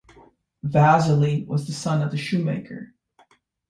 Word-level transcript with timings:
Vasily 0.63 1.43
was 1.45 1.67
the 1.67 1.73
son 1.73 2.01
of 2.01 2.19
shoe 2.19 2.43
maker. 2.43 2.95